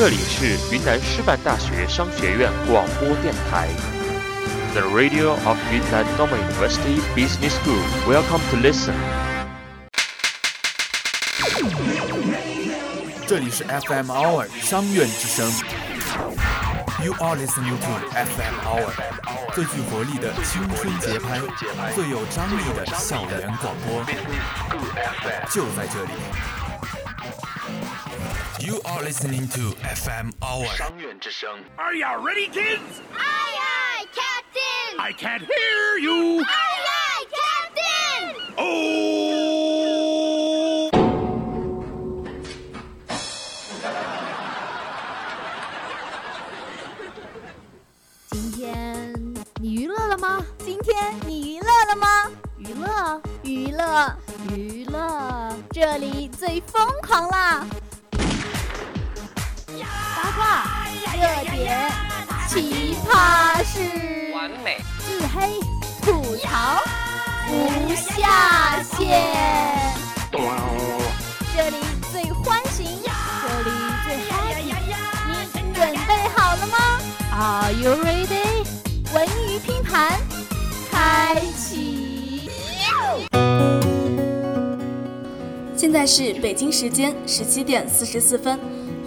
[0.00, 3.66] 这里是云南师范大学商学院广播电台
[4.72, 7.82] ，The Radio of Yunnan Normal University Business School.
[8.06, 8.94] Welcome to listen.
[13.26, 15.50] 这里是 FM Hour 商院之声。
[17.04, 18.92] You are listening to FM Hour，
[19.52, 21.40] 最具活力的青春节拍，
[21.96, 24.04] 最有张力的校园广播，
[25.50, 26.12] 就在这里。
[28.68, 31.48] You are listening to FM Hour 商院之声。
[31.78, 33.00] Are you ready, kids?
[33.16, 35.00] Aye, aye, Captain!
[35.00, 36.44] I can't hear you.
[36.44, 38.34] Aye, aye, Captain!
[38.58, 38.90] Oh!
[48.28, 49.14] 今天
[49.62, 50.44] 你娱乐了吗？
[50.58, 52.30] 今天你娱乐了吗？
[52.58, 54.14] 娱乐，娱乐，
[54.54, 57.64] 娱乐，这里最疯狂啦！
[61.58, 61.76] 热点、
[62.48, 63.80] 奇葩事，
[64.32, 64.78] 完美。
[65.00, 65.58] 自黑、
[66.00, 66.80] 吐槽，
[67.50, 68.96] 无下限。
[71.56, 71.76] 这里
[72.12, 72.84] 最欢喜，
[73.42, 73.70] 这里
[74.04, 74.70] 最 happy，
[75.26, 75.30] 你
[75.74, 76.76] 准备好了吗
[77.32, 78.64] ？Are you ready？
[79.12, 80.16] 文娱拼盘，
[80.92, 82.48] 开启。
[85.76, 88.58] 现在是北京时间十七点四十四分，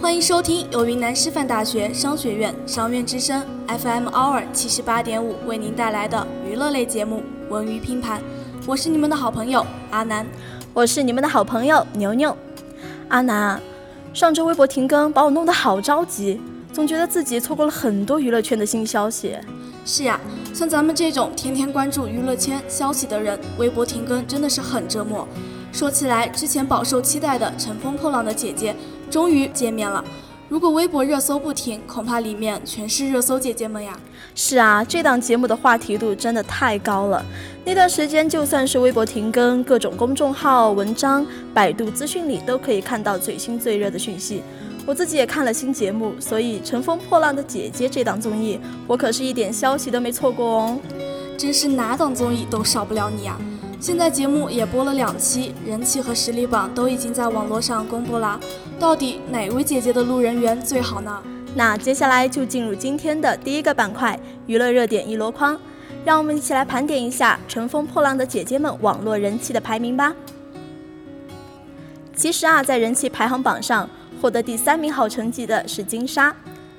[0.02, 8.18] 欢迎收听由云南师范大学商学院商院之声 FM Hour 七十八点五为您带来的娱乐类节目《文娱拼盘》，
[8.66, 10.26] 我是你们的好朋友阿南。
[10.74, 12.36] 我是你们的好朋友牛牛。
[13.10, 13.60] 阿南啊，
[14.12, 16.40] 上周微博停更，把我弄得好着急，
[16.72, 19.36] 总觉得自己错过了很多娱乐圈的新消息。
[19.86, 20.20] 是呀，
[20.52, 25.28] 像咱们这种天天关注娱乐圈消息的人，微博停更真的是很折磨。
[25.70, 28.72] 说起来，之前饱受期待的《乘风破浪的姐姐》
[29.12, 30.02] 终于见面了。
[30.48, 33.98] 如果微博热搜不停，恐怕里面全是热搜姐姐们呀。
[34.34, 37.22] 是啊，这档节目的话题度真的太高了。
[37.62, 44.42] 那段时间，就算是微博停更，各种公众号、文章、百度资讯里都可以看到最新最热的讯息。
[44.86, 50.78] 我自己也看了新节目，所以《乘风破浪的姐姐》这档综艺，我可是一点消息都没错过哦。
[51.36, 53.38] 真是哪档综艺都少不了你啊！
[53.82, 58.38] 现在节目也播了两期，人气和实力榜都已经在网络上公布了。
[58.78, 61.20] 到底哪位姐姐的路人缘最好呢？
[61.56, 64.16] 那接下来就进入今天的第一个板块——
[64.46, 65.58] 娱乐热点一箩筐，
[66.04, 70.14] 让我们一起来盘点一下《乘风破浪的姐姐们》网络人气的排名吧。
[72.14, 76.32] 其实啊，在人气排行榜上获得第三名好成绩的是金莎，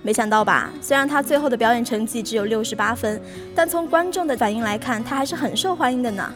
[0.04, 0.72] 没想到吧？
[0.82, 3.22] 虽然她最后的表演成绩只有六十八分，
[3.54, 6.32] 但从观众的反应来看，她还是很受欢迎的呢。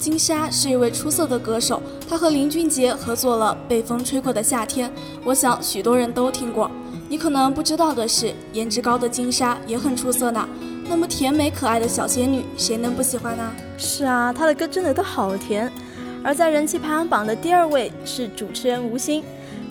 [0.00, 4.88] 金莎是一位出色的歌手，她和林俊杰合作了《被风吹过的夏天》，
[5.24, 6.70] 我想许多人都听过。
[7.06, 10.48] 你可能不知道的是，颜值高的金莎也很出色呢。
[10.88, 13.52] 那么甜美可爱的小仙女，谁能不喜欢呢？
[13.76, 15.70] 是啊，她的歌真的都好甜。
[16.24, 19.22] 而在人气排行榜的第二位是主持人吴昕，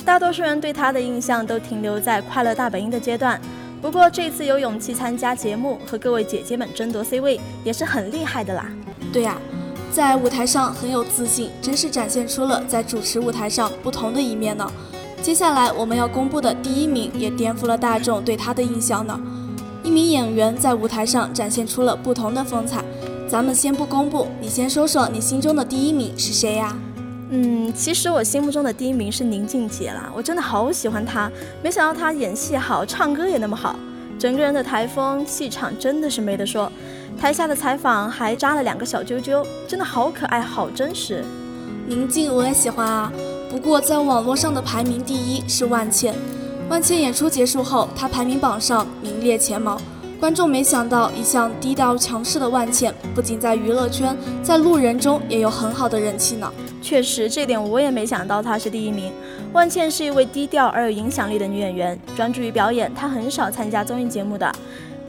[0.06, 3.42] 大多数人对她的印象都停留在《快乐大本营》的阶段。
[3.82, 8.70] 不过这次有勇气参加节目，和各位姐姐们争夺 C 位，也是很厉害的啦。
[9.12, 9.38] 对呀、
[9.92, 14.72] 在舞台上很有自信，真是展现出了在主持舞台上不同的一面呢。
[15.22, 19.20] 接下来我们要公布的第一名也颠覆了大众对他的印象呢。
[19.84, 22.84] 一名演员在舞台上展现出了不同的风采。
[23.28, 26.76] 咱们先不公布，你先说说你心中的第一名是谁呀？
[27.32, 31.32] 嗯，其实我心目中的第一名是宁静姐啦，我真的好喜欢她。
[31.62, 33.78] 没想到她演戏好，唱歌也那么好，
[34.18, 36.72] 整个人的台风气场真的是没得说。
[37.20, 41.22] 台下的采访还扎了两个小揪揪，真的好可爱，好真实。
[41.86, 43.12] 宁静我也喜欢啊，
[43.52, 46.16] 不过在网络上的排名第一是万茜。
[46.70, 49.78] 万茜演出结束后，她排名榜上名列前茅。
[50.18, 56.50] 观众没想到，一向低调强势的万茜，不仅在娱乐圈，在路人中也有很好的人气呢。
[56.82, 59.12] 确实，这点我也没想到她是第一名。
[59.52, 64.50] 万茜是一位低调而有影响力的女演员，专注于表演，她很少参加综艺节目的。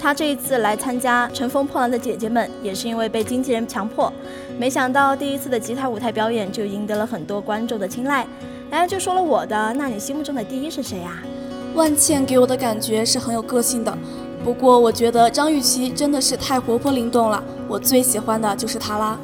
[0.00, 4.10] 她这一次来参加《乘风破浪的姐姐们》，也是因为被经纪人强迫。
[4.58, 8.26] 没想到第一次的吉他舞台表演就赢得了很多观众的青睐。
[8.70, 11.22] 哎，就说了我的，那你心目中的第一是谁呀、
[11.74, 13.94] 万茜给我的感觉是很有个性的，
[14.42, 19.18] 不过我觉得张雨绮真的是太活泼灵动了，我最喜欢的就是她啦。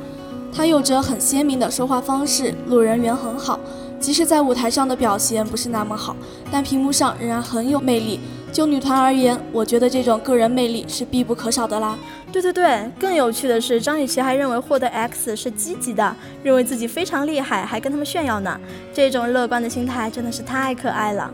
[0.52, 3.58] 她有着很鲜明的说话方式，路人缘很好，
[3.98, 6.14] 即使在舞台上的表现不是那么好，
[6.50, 8.20] 但屏幕上仍然很有魅力。
[8.52, 11.98] 就女团而言，我觉得这种个人魅力是必不可少的啦。
[12.32, 18.58] 对对对，更有趣的是，张雨绮还认为获得 X 是积极的，认为自己非常厉害，还跟他们炫耀呢。
[18.94, 21.30] 这种乐观的心态真的是太可爱了。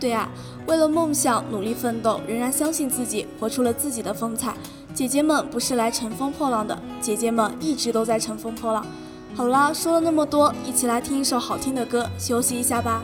[0.00, 0.28] 对呀、
[0.66, 4.54] 为了梦想努力奋斗，仍然相信自己，活出了自己的风采。
[4.92, 8.84] 姐姐们不是来乘风破浪的，姐姐们一直都在乘风破浪。
[9.34, 13.02] 好啦，说了那么多，一起来听一首好听的歌，休息一下吧。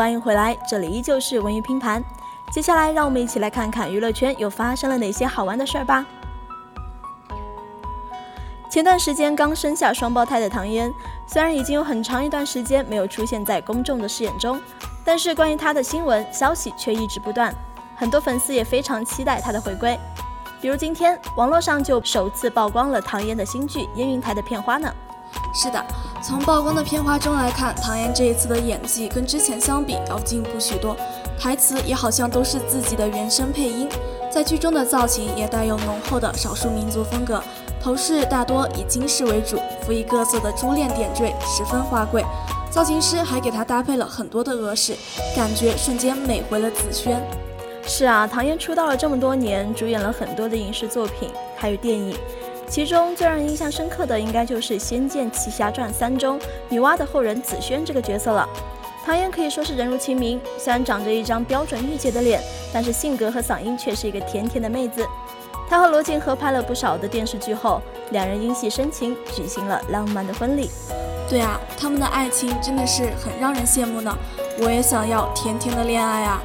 [0.00, 2.02] 欢迎回来，这里依旧是文娱拼盘。
[2.50, 6.06] 接下来，让我们一起来看看娱乐圈又发生了哪些好玩的事儿吧。
[8.70, 10.90] 前段时间刚生下双胞胎的唐嫣，
[11.26, 14.58] 虽然已经有很长一段时间没有出现在公众的视野中，
[15.04, 17.54] 但是关于她的新闻消息却一直不断，
[17.94, 20.00] 很多粉丝也非常期待她的回归。
[20.62, 24.90] 比如今天，网络上就首次曝光了唐嫣的新剧《烟云台》的片花呢。
[25.52, 25.84] 是的，
[26.22, 30.96] 从曝光的片花中来看，唐嫣这一次的演技跟之前相比要进步许多，
[31.38, 33.88] 台词也好像都是自己的原声配音，
[34.30, 37.42] 在剧中的造型也带有浓厚的少数民族风格，
[37.82, 42.24] 头饰大多以金饰为主，辅以各色的珠链点缀，十分华贵。
[42.70, 44.94] 造型师还给她搭配了很多的额饰，
[45.34, 47.20] 感觉瞬间美回了紫萱。
[47.84, 52.16] 是啊，唐嫣出道了这么多年，主演了很多的影视作品，还有电影。
[52.70, 56.38] 其中最让人印象深刻的，应该就是《仙剑奇侠传三》中
[56.68, 58.48] 女娲的后人紫萱这个角色了。
[59.04, 62.40] 唐嫣可以说是人如其名，虽然长着一张标准御姐的脸，
[62.72, 65.04] 但是性格和嗓音却是一个甜甜的妹子。
[65.68, 67.82] 她和罗晋合拍了不少的电视剧后，
[68.12, 70.70] 两人因戏生情，举行了浪漫的婚礼。
[71.28, 74.16] 对啊，他们的爱情真的是很让人羡慕呢。
[74.60, 76.40] 我也想要甜甜的恋爱啊。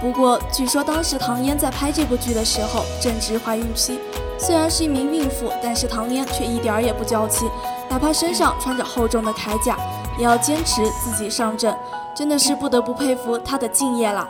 [0.00, 4.00] 不过，据说当时唐嫣在拍这部剧的时候正值怀孕期，
[4.38, 7.44] 虽然是一名孕妇，但是唐嫣却一点儿也不娇气，
[7.90, 9.76] 哪怕身上穿着厚重的铠甲，
[10.16, 11.76] 也要坚持自己上阵，
[12.16, 14.28] 真的是不得不佩服她的敬业啦。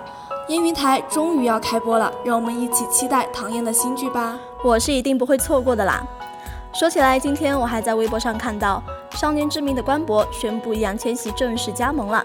[0.49, 4.39] 烟云台终于要开播了，让我们一起期待唐嫣的新剧吧。
[4.65, 6.03] 我是一定不会错过的啦。
[6.73, 8.83] 说起来，今天我还在微博上看到
[9.19, 12.25] 《少年之名》的官博宣布易烊千玺正式加盟了。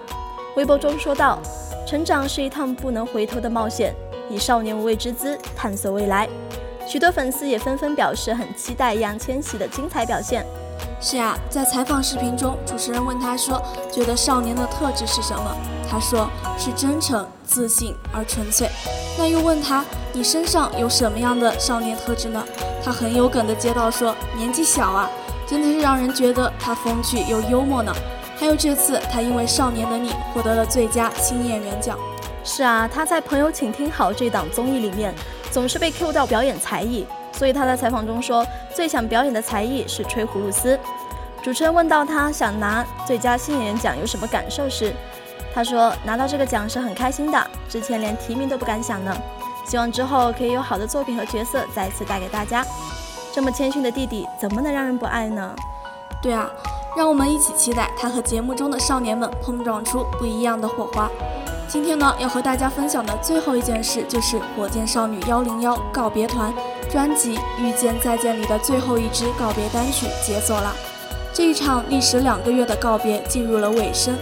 [0.56, 1.38] 微博中说道
[1.86, 3.94] ：“成长是一趟不能回头的冒险，
[4.30, 6.30] 以少年无畏之姿探索未来。”
[6.88, 10.46] 许多粉丝也纷纷表示很期待易烊千玺的精彩表现。
[11.00, 13.62] 是呀，在采访视频中，主持人问他说
[13.92, 15.56] ：“觉得少年的特质是什么？”
[15.90, 18.70] 他说：“是真诚、自信而纯粹。”
[19.18, 22.44] 那又问他：“你身上有什么样的少年特质呢？”
[22.84, 25.10] 他很有梗的接到说：“年纪小啊，
[25.48, 27.94] 真的是让人觉得他风趣又幽默呢。”
[28.38, 31.98] 还有这次他因为《少年的你》获得了最佳新演员奖。
[32.44, 35.14] 是啊，他在《朋友请听好》这档综艺里面
[35.52, 38.46] 总是被 Q 到表演才艺，所以他在采访中说
[38.76, 40.78] 最想表演的才艺是吹葫芦丝。
[41.42, 44.94] 主持人问到他想拿最佳新演员奖有什么感受时，
[45.54, 49.16] 他说拿到这个奖是很开心的，之前连提名都不敢想呢。
[49.66, 52.66] 希望之后可以有好的作品和角色再次带给大家。
[53.34, 55.56] 这么谦逊的弟弟，怎么能让人不爱呢？
[56.22, 56.50] 对啊，
[56.96, 61.10] 让我们一起期待他和节目中的少年们碰撞出不一样的火花。
[61.68, 66.54] 今天呢，要和大家分享的最后一件事，就是火箭少女幺零幺告别团
[66.92, 70.72] 专辑《遇见再见》里的最后一支告别单曲解锁了。
[71.34, 74.16] 这一场历时两个月的告别进入了尾声。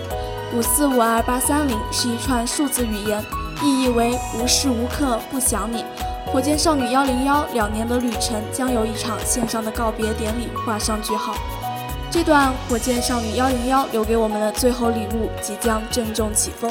[0.56, 3.22] 五四五二八三零是一串数字语言，
[3.62, 5.84] 意义为无时无刻不想你。
[6.32, 11.36] 火箭少女幺零幺两年的旅程将由一场线上的告别典礼画上句号。
[12.12, 16.70] 这段火箭少女幺零幺留给我们的最后礼物即将郑重启封。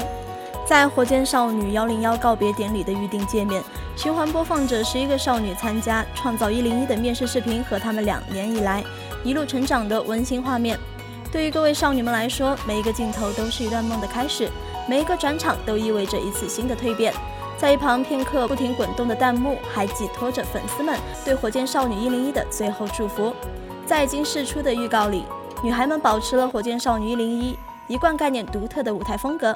[0.66, 3.62] 在火箭少女幺零幺告别典礼的预定界面，
[3.96, 8.84] 循环播放着十一个少女参加创造一零一的面试视频和她们两年以来
[9.24, 10.78] 一路成长的温馨画面。
[11.32, 14.46] 对于各位少女们来说，每一个镜头都是一段梦的开始，
[14.86, 17.14] 每一个转场都意味着一次新的蜕变。
[17.56, 23.34] 在一旁片刻不停滚动的弹幕，还寄托着粉丝们对火箭少女一零一的最后祝福。
[23.90, 25.24] 在已经释出的预告里，
[25.64, 29.52] 女孩们保持了火箭少女一零一一贯概念独特的舞台风格。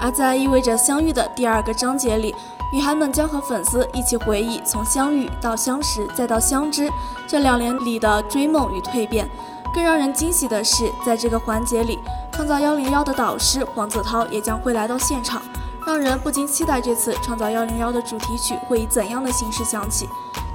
[0.00, 2.34] 而在意味着相遇的第二个章节里，
[2.72, 6.90] 女孩们将和粉丝一起回忆从相遇到相识再到相知
[7.28, 9.28] 这两年里的追梦与蜕变。
[9.74, 11.98] 更让人惊喜的是，在这个环节里，
[12.32, 15.42] 创造幺零幺的导师黄子韬也将会来到现场，
[15.86, 20.08] 让人不禁期待这次创造幺零幺的主题曲会以怎样的形式响起。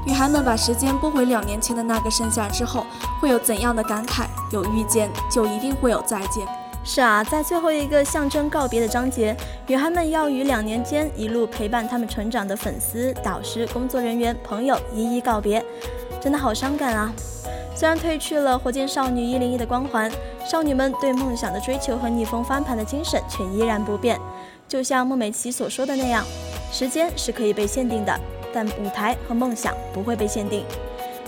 [0.06, 2.86] 女孩们把时间拨回两年前的那个盛夏之后，
[3.20, 4.26] 会有怎样的感慨？
[4.52, 6.46] 有遇见，就一定会有再见。
[6.84, 9.36] 是啊，在最后一个象征告别的章节，
[9.66, 15.66] 女孩们要与两年间一路陪伴她们成长的粉丝、导师、工作人员、朋友一一告别，
[16.22, 17.12] 真的好伤感啊！
[17.76, 20.10] 虽然褪去了火箭少女一零一的光环，
[20.48, 24.22] 少女们对梦想的追求和逆风翻盘的精神却依然不变。
[24.68, 26.24] 就像孟美岐所说的那样，
[26.72, 28.20] 时间是可以被限定的，
[28.56, 30.64] 但舞台和梦想不会被限定。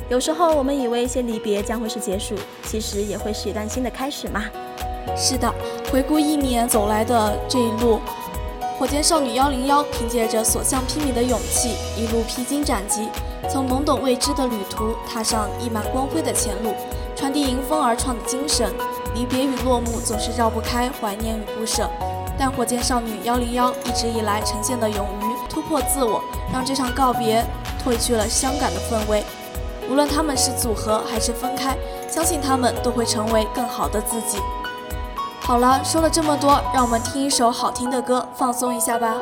[0.08, 4.46] 有时候我们以为一些离别将会是结束，其实也会是一段新的开始嘛。
[5.18, 5.54] 是的，
[5.92, 8.00] 回顾一年走来的这一路，
[8.80, 13.10] 火箭少女幺零幺凭借着所向披靡的勇气，一路披荆斩棘，
[13.50, 16.74] 从懵懂未知的旅途踏上溢满光辉的前路，
[17.14, 18.72] 传递迎风而创的精神。
[19.14, 21.90] 离别与落幕总是绕不开怀念与不舍，
[22.38, 25.27] 但火箭少女幺零幺一直以来呈现的勇于
[25.58, 26.24] 突破自我，
[26.54, 27.44] 让这场告别
[27.84, 29.24] 褪去了伤感的氛围。
[29.90, 31.76] 无论他们是组合还是分开，
[32.08, 34.38] 相信他们都会成为更好的自己。
[35.42, 39.16] 好了，说了这么多，让我们听一首好听的歌，放松一下吧。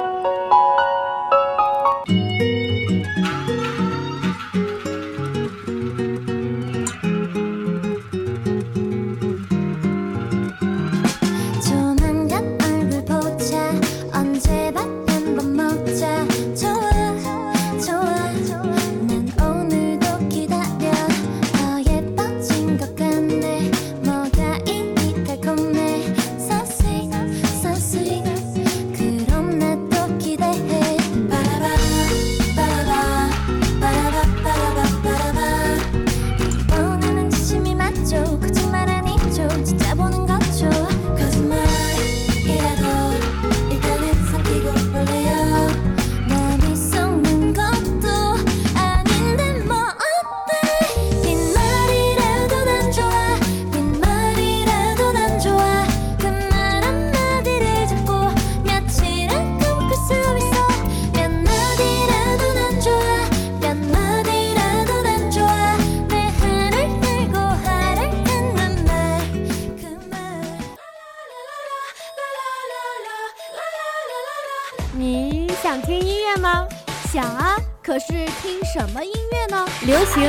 [79.86, 80.24] 流行，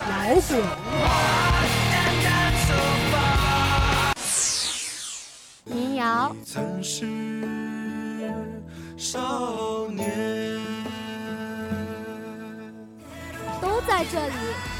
[0.00, 0.62] 摇滚，
[5.64, 7.06] 民谣，曾是
[8.96, 10.60] 少年
[13.60, 14.34] 都在这里。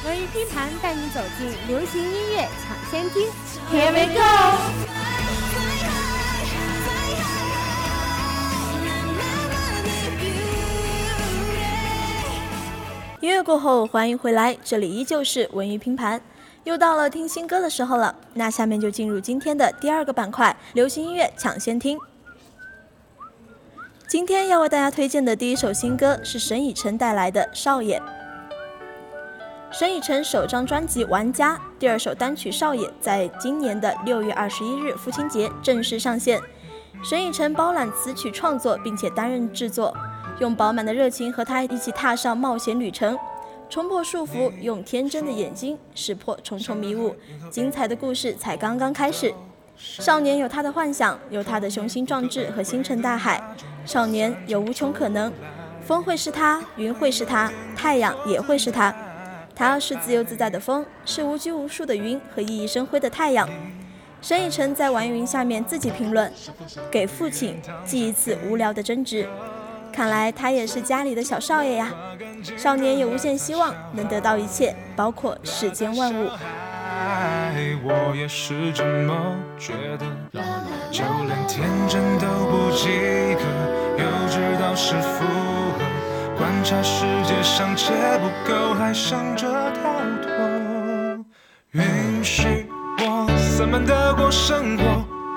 [0.04, 3.28] 文艺拼盘带你走进流行音乐抢先听
[3.70, 5.07] ，Here we go。
[13.20, 16.20] 音乐过后，欢迎回来，这里依旧是文娱拼盘，
[16.62, 18.14] 又到了听新歌的时候了。
[18.34, 21.98] 那下面就进入今天的第二个板块——流行音乐抢先听。
[24.06, 27.98] 今天要为大家推荐的第一首新歌是沈以诚带来的《少爷》。
[29.72, 36.40] 沈以诚首张专辑《玩家》第二首单曲《少爷》在今年的六月二十一日父亲节正式上线，
[37.02, 39.92] 沈以诚包揽词曲创作，并且担任制作。
[40.40, 43.18] 用饱满的热情和他一起踏上冒险旅程，
[43.68, 47.14] 冲破束缚，用天真的眼睛识破重重迷雾。
[47.50, 49.34] 精彩的故事才刚刚开始。
[49.76, 53.42] 少年有他的幻想，有他的雄心壮志和星辰大海。
[53.84, 55.32] 少年有无穷可能，
[55.82, 58.94] 风会是他，云会是他，太阳也会是他。
[59.54, 63.48] 他是自由自在的风，是无拘无束的云和熠熠生辉的太阳。
[64.20, 66.32] 申以诚在玩云下面自己评论
[66.90, 69.28] ：“给父亲记一次无聊的争执。”
[69.98, 71.92] 看来他也是家里的小少爷呀。
[72.56, 76.30] 少年有无限希望，能得到一切，包括世间万物。
[77.82, 80.06] 我也是这么觉得，
[80.92, 82.86] 就连天真都不及
[83.34, 83.42] 格，
[83.98, 85.24] 又知道是负
[85.76, 85.80] 荷，
[86.36, 91.24] 观察世界尚且不够，还想着逃脱。
[91.72, 92.68] 允许
[93.00, 94.84] 我散漫地过生活，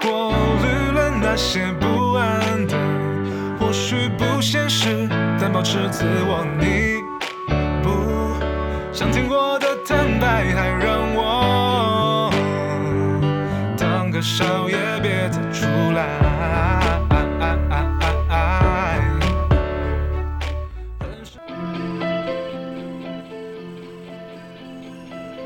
[0.02, 2.78] 过滤了那些不安的，
[3.72, 5.08] 或许不现实，
[5.40, 6.46] 但保持自我。
[6.60, 7.00] 你
[7.82, 8.36] 不
[8.94, 12.30] 想听我的坦白，还让我
[13.78, 16.06] 当个少爷，别再出来。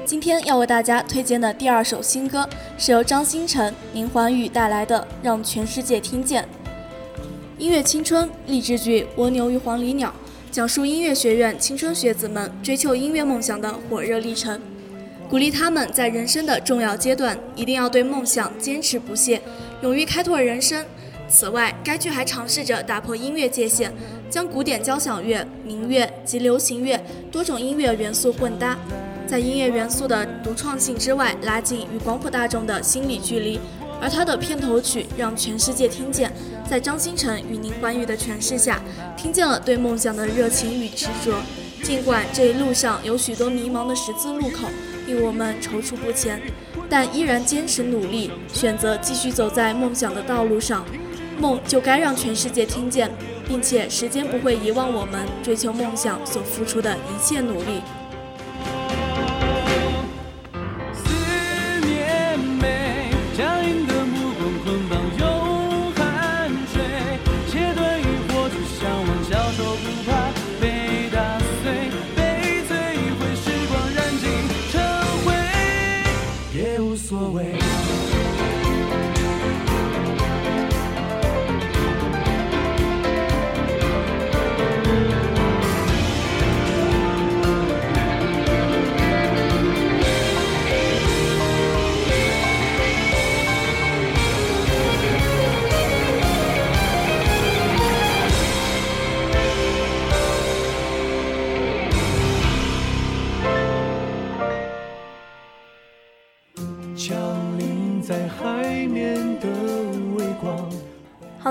[0.04, 6.42] 今天要为大家推荐的第二首新歌，是由张新成、林欢宇带来的《让全世界听见》。
[7.66, 10.10] 音乐青春励志剧《蜗牛与黄鹂鸟》，
[10.52, 14.62] 讲述音乐学院青春学子们追求音乐梦想的火热历程，
[15.28, 19.42] 鼓励他们在人生的重要阶段一定要对梦想坚持不懈，
[19.82, 20.86] 勇于开拓人生。
[21.28, 23.92] 此外，该剧还尝试着打破音乐界限，
[24.30, 28.78] 将古典交响乐、民乐及流行乐多种音乐元素混搭。
[29.26, 33.60] 在音乐元素的独创性之外，拉近与广普大众的心理距离。
[34.02, 36.30] 而他的片头曲《让全世界听见》，
[36.70, 38.82] 在张新成与宁欢宇的诠释下，
[39.18, 41.42] 听见了对梦想的热情与执着。
[41.84, 44.68] 尽管这一路上有许多迷茫的十字路口，
[45.06, 46.42] 令我们踌躇不前，
[46.90, 50.86] 但依然坚持努力，选择继续走在梦想的道路上。
[51.38, 53.12] 梦就该让全世界听见，
[53.48, 57.82] 并且时间不会遗忘我们追求梦想所付出的一切努力。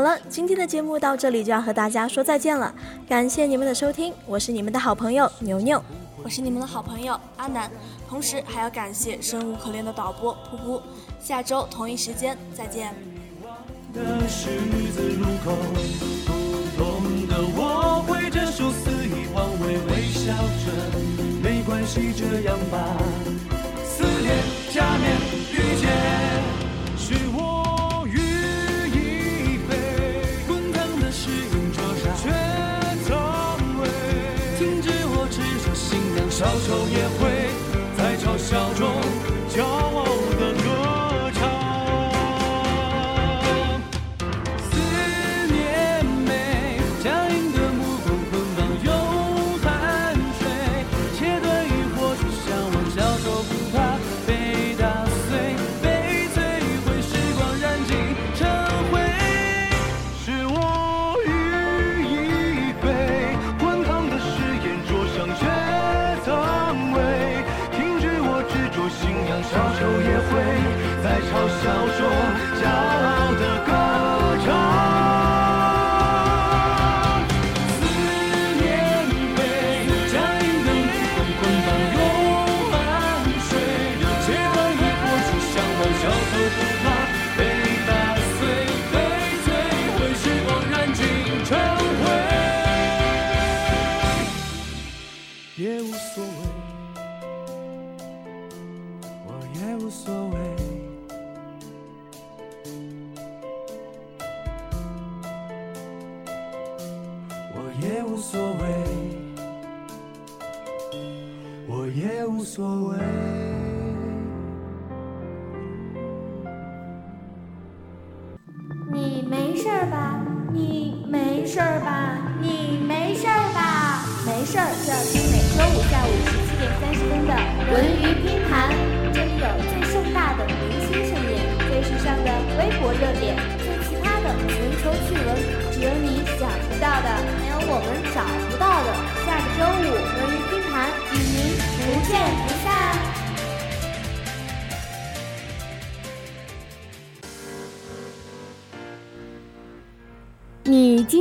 [0.05, 2.73] 了，今天的节目到这里就要和大家说再见了，
[3.09, 5.83] 感谢你们的收听，我是你们的好朋友牛牛，
[6.23, 7.71] 我是你们的好朋友阿南，
[8.07, 10.83] 同时还要感谢生无可恋的导播噗噗，
[11.19, 12.95] 下周同一时间再见。
[13.95, 14.51] 的十
[14.93, 15.57] 字路口，
[16.27, 16.33] 不
[16.77, 20.71] 懂的我挥着手肆意妄为，微笑着，
[21.43, 22.77] 没关系，这样吧。
[23.83, 24.35] 撕裂、
[24.71, 25.17] 假面、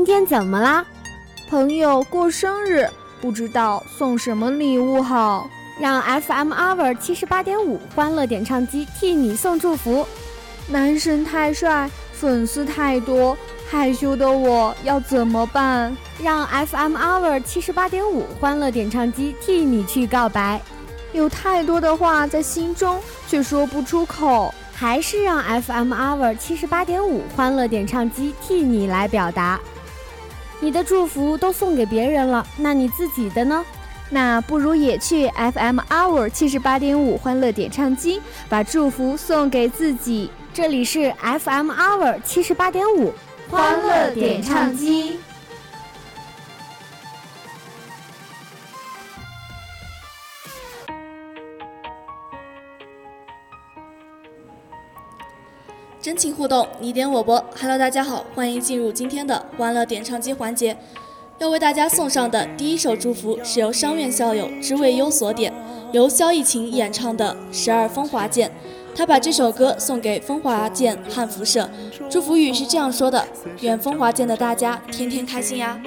[0.05, 0.83] 今天怎么啦？
[1.49, 2.85] 朋友过生日，
[3.21, 10.05] 不知道送什么礼物好，让 FM Hour 七十八点五欢乐点唱机替你送祝福。
[10.67, 13.37] 男神太帅，粉丝太多，
[13.71, 15.95] 害羞的我要怎么办？
[16.21, 20.61] 让 FM Hour 七十八点五欢乐点唱机替你去告白。
[21.13, 24.53] 有太多的话在心中，却说不出口。
[24.75, 29.57] 还是让 FM Hour 七十八点五欢乐点唱机替你来表达，
[30.63, 33.65] 你的祝福都送给别人了，那你自己的呢？
[34.09, 40.31] 那不如也去 FM Hour 七十八点五欢乐点唱机，把祝福送给自己。
[40.53, 43.11] 这里是 FM Hour 七十八点五
[43.49, 45.19] 欢乐点唱机。
[56.13, 57.43] 真情互动，你点我播。
[57.59, 60.77] Hello，大家好，欢迎进入今天的欢乐点唱机环节。
[61.39, 65.51] 要为大家送上的第一首祝福是由商院校友知未优所点，
[65.91, 68.47] 由萧逸晴演唱的《十二风华剑》。
[68.95, 71.67] 他把这首歌送给风华剑汉服社，
[72.11, 73.27] 祝福语是这样说的：
[73.61, 75.81] 愿风华剑的大家天天开心呀。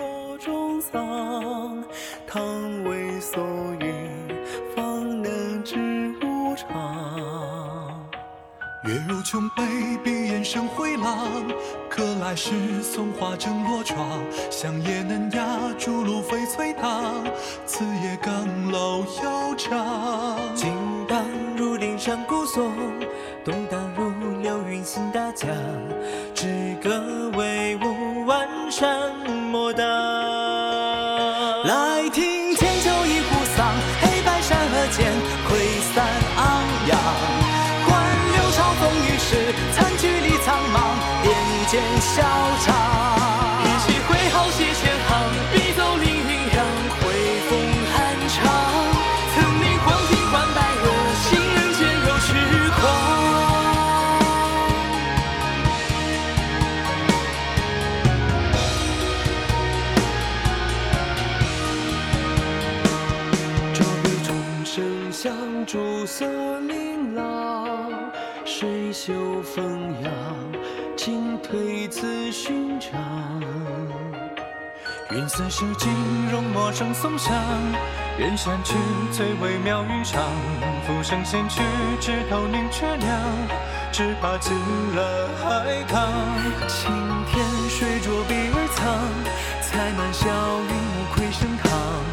[9.29, 9.65] 琼悲，
[10.05, 11.29] 闭眼生回廊。
[11.91, 14.21] 可来时松花正落窗，
[14.53, 15.45] 香叶嫩芽，
[15.77, 17.25] 竹炉翡翠堂。
[17.67, 18.33] 此夜岗
[18.71, 20.39] 楼悠长。
[20.55, 20.73] 金
[21.09, 21.25] 当
[21.57, 22.73] 如岭上古松，
[23.45, 25.49] 东当如流云行大江。
[26.33, 29.13] 只歌威武，万山
[29.51, 29.85] 莫挡。
[41.77, 42.23] 点剑笑
[42.65, 43.06] 场。
[75.13, 75.93] 云似诗经，
[76.33, 77.33] 容墨声松香。
[78.19, 78.75] 远山去，
[79.13, 80.19] 翠微妙玉裳。
[80.85, 81.63] 浮生闲去，
[82.01, 83.21] 枝头凝却凉。
[83.93, 84.53] 只怕进
[84.97, 86.13] 了海棠。
[86.67, 86.91] 青
[87.29, 88.85] 天水浊碧而苍，
[89.63, 92.06] 彩满笑云雾窥盛唐。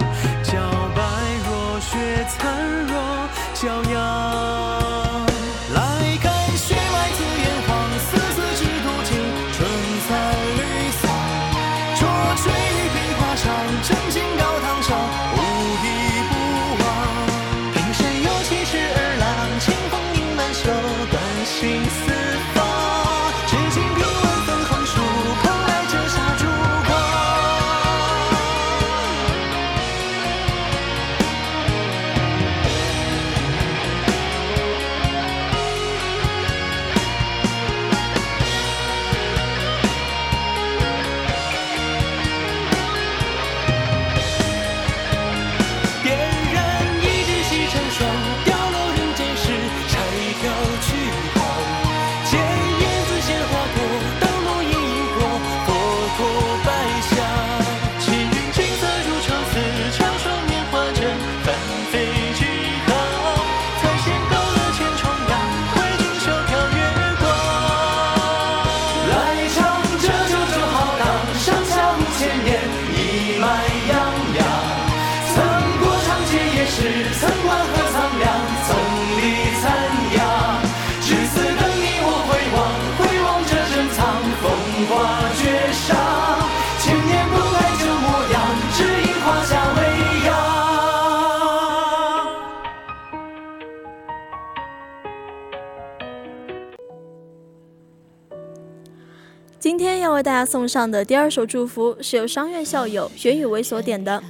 [100.14, 104.22] 为大家送上的第二首祝福是由商院校友玄宇为所点的，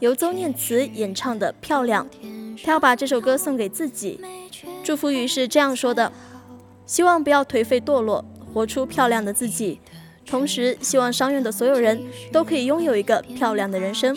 [0.00, 2.06] 由邹念慈演唱的《漂亮》。
[2.64, 4.20] 他要把这首歌送给自己，
[4.82, 6.12] 祝福语是这样说的：
[6.86, 9.80] 希望不要颓废堕落，活出漂亮的自己。
[10.24, 14.16] 同时，希望商院的所有人都可以拥有一个漂亮的人生。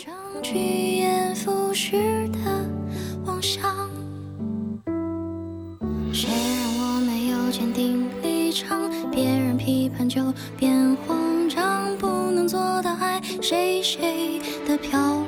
[6.12, 8.90] 谁让我没有坚定立场？
[9.10, 10.22] 别人批判就
[10.56, 10.79] 变，
[13.50, 15.19] 谁谁的漂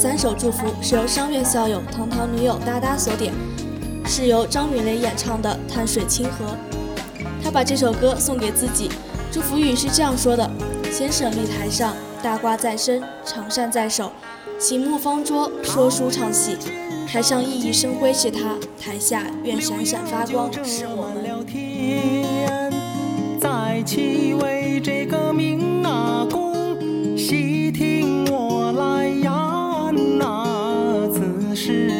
[0.00, 3.34] 三首祝福是由商院校友堂堂女友哒哒所点，
[4.06, 6.46] 是由张云雷演唱的《碳水清河》。
[7.44, 8.88] 他把这首歌送给自己，
[9.30, 10.50] 祝福语是这样说的：
[10.90, 14.10] 先生立台上，大瓜在身，长扇在手，
[14.58, 16.56] 醒目方桌，说书唱戏。
[17.06, 21.44] 台上熠熠生辉是他，台下愿闪闪发光是我们。
[23.38, 24.99] 在其为这
[31.70, 31.99] 此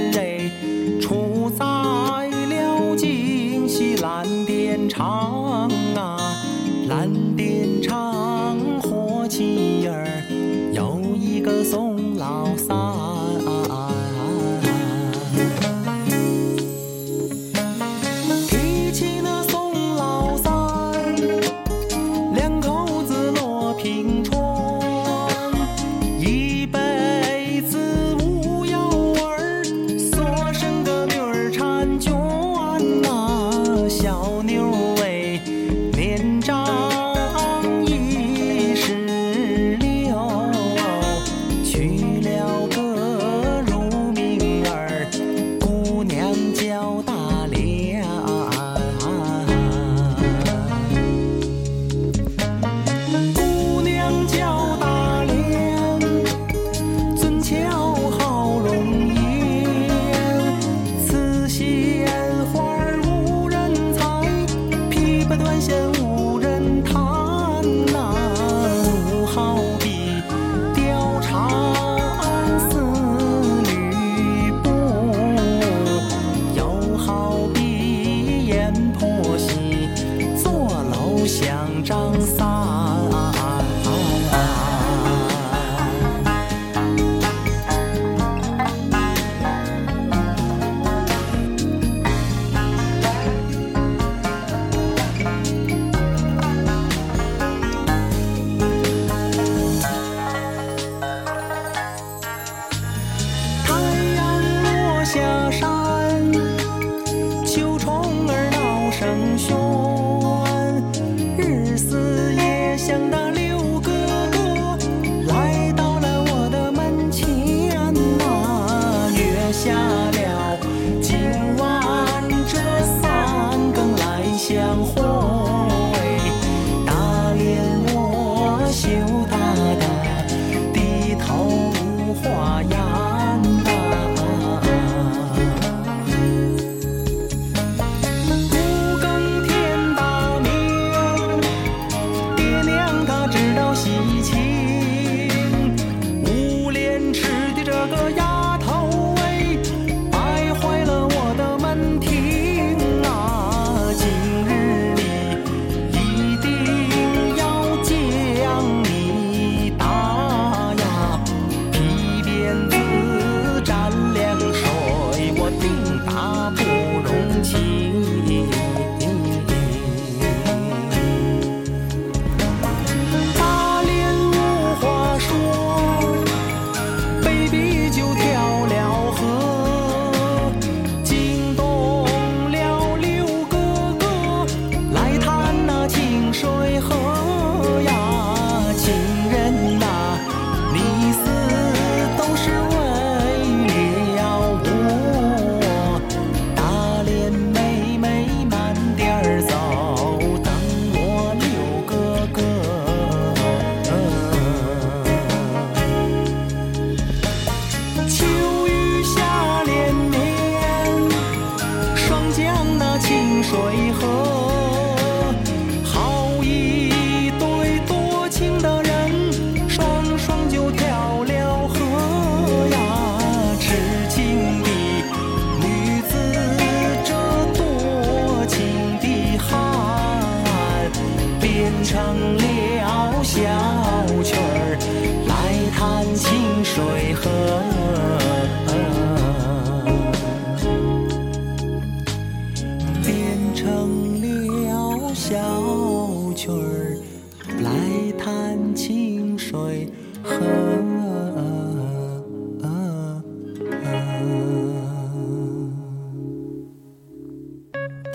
[65.60, 66.09] 琵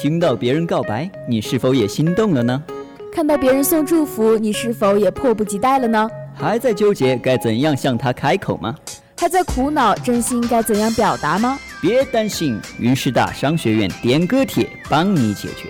[0.05, 2.63] 听到别人告白，你是否也心动了呢？
[3.11, 6.07] 看到别人送祝福，你是否也迫不及待了呢？
[6.35, 8.75] 还在纠结该怎样向他开口吗？
[9.17, 11.57] 还在苦恼真心该怎样表达吗？
[11.81, 15.69] 别担心，云师大商学院点歌帖帮你解决。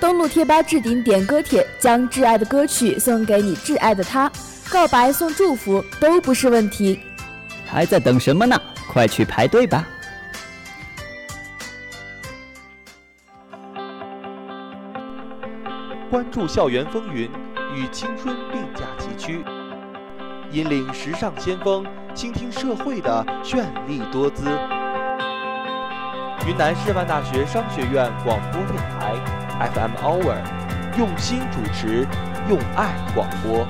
[0.00, 4.28] 登录贴吧置顶点歌帖，将挚爱的歌曲送给你挚爱的他，
[4.68, 6.98] 告白送祝福都不是问题。
[7.64, 8.60] 还在等什么呢？
[8.92, 9.86] 快去排队吧！
[16.16, 17.30] 关注校园风云，
[17.74, 19.44] 与青春并驾齐驱，
[20.50, 24.46] 引领时尚先锋，倾听社会的绚丽多姿。
[26.48, 29.14] 云南师范大学商学院广播电台
[29.74, 30.36] FM Hour，
[30.96, 32.06] 用心主持，
[32.48, 33.66] 用爱广播。